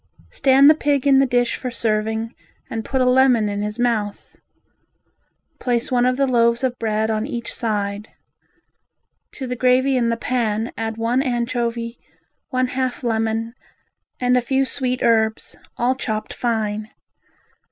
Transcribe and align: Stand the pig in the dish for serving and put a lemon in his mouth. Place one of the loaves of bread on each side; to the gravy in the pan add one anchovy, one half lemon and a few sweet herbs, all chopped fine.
Stand 0.31 0.67
the 0.67 0.73
pig 0.73 1.05
in 1.05 1.19
the 1.19 1.27
dish 1.27 1.55
for 1.55 1.69
serving 1.69 2.33
and 2.71 2.83
put 2.83 3.01
a 3.01 3.05
lemon 3.05 3.47
in 3.47 3.61
his 3.61 3.77
mouth. 3.77 4.35
Place 5.59 5.91
one 5.91 6.07
of 6.07 6.17
the 6.17 6.25
loaves 6.25 6.63
of 6.63 6.79
bread 6.79 7.11
on 7.11 7.27
each 7.27 7.53
side; 7.53 8.09
to 9.33 9.45
the 9.45 9.55
gravy 9.55 9.95
in 9.95 10.09
the 10.09 10.17
pan 10.17 10.71
add 10.75 10.97
one 10.97 11.21
anchovy, 11.21 11.99
one 12.49 12.69
half 12.69 13.03
lemon 13.03 13.53
and 14.19 14.35
a 14.35 14.41
few 14.41 14.65
sweet 14.65 15.03
herbs, 15.03 15.55
all 15.77 15.93
chopped 15.93 16.33
fine. 16.33 16.89